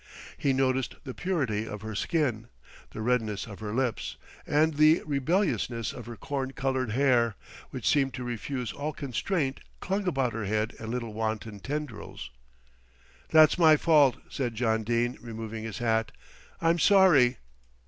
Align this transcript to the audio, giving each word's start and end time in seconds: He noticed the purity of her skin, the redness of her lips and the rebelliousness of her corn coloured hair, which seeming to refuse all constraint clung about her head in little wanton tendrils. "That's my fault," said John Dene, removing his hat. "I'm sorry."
He 0.35 0.51
noticed 0.51 0.95
the 1.03 1.13
purity 1.13 1.67
of 1.67 1.83
her 1.83 1.93
skin, 1.93 2.47
the 2.89 3.03
redness 3.03 3.45
of 3.45 3.59
her 3.59 3.71
lips 3.71 4.17
and 4.47 4.73
the 4.73 5.03
rebelliousness 5.05 5.93
of 5.93 6.07
her 6.07 6.15
corn 6.15 6.53
coloured 6.53 6.93
hair, 6.93 7.35
which 7.69 7.87
seeming 7.87 8.09
to 8.13 8.23
refuse 8.23 8.73
all 8.73 8.93
constraint 8.93 9.59
clung 9.79 10.07
about 10.07 10.33
her 10.33 10.45
head 10.45 10.73
in 10.79 10.89
little 10.89 11.13
wanton 11.13 11.59
tendrils. 11.59 12.31
"That's 13.29 13.59
my 13.59 13.77
fault," 13.77 14.17
said 14.27 14.55
John 14.55 14.81
Dene, 14.83 15.19
removing 15.21 15.65
his 15.65 15.77
hat. 15.77 16.11
"I'm 16.61 16.79
sorry." 16.79 17.37